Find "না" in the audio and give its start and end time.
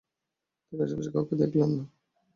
1.71-1.83